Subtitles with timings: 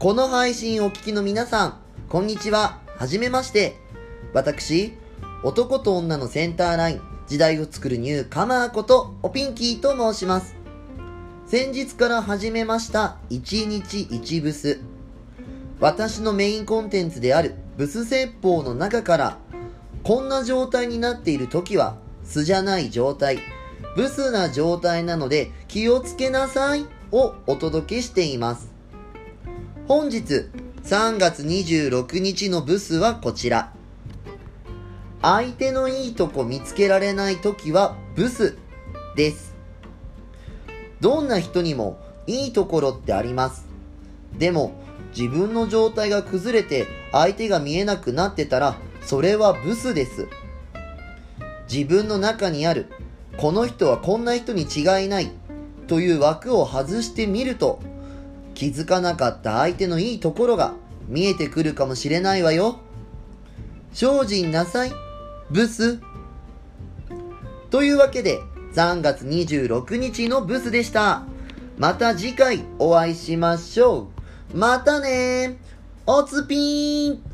[0.00, 1.78] この配信をお聞きの皆さん、
[2.08, 2.80] こんにちは。
[2.96, 3.76] はじめまして。
[4.32, 4.94] 私、
[5.44, 10.56] 男と女のセンターライン、時代を作るニューカマーこと、おピンキーと申します。
[11.44, 14.80] 先日から始めました、1日1ブス。
[15.80, 19.36] 私のメインコンテンツであるブス説法の中から、
[20.02, 23.40] こんな状態になっている時は、素じゃない状態、
[23.96, 28.79] ブスな状態なので気をつけなさいをお届けしています。
[29.90, 30.48] 本日
[30.84, 33.72] 3月26日のブスはこちら。
[35.20, 38.56] 相手のいいとこ見つけられない時はブス
[39.16, 39.56] です。
[41.00, 41.98] どんな人にも
[42.28, 43.66] いいところってあります。
[44.38, 44.80] でも
[45.12, 50.28] 自分の状態が崩れて相手が見えなくなってたらそれはブスです。
[51.68, 52.86] 自分の中にある
[53.38, 55.32] この人はこんな人に違いない
[55.88, 57.80] という枠を外してみると
[58.54, 60.74] 気づかなかった相手のいいところが
[61.08, 62.80] 見えてくるかもしれないわよ。
[63.92, 64.92] 精進なさい、
[65.50, 65.98] ブス。
[67.70, 68.40] というわけで
[68.74, 71.24] 3月26日のブスでした。
[71.78, 74.08] また次回お会いしましょ
[74.52, 74.56] う。
[74.56, 75.58] またね
[76.06, 77.29] おつぴーん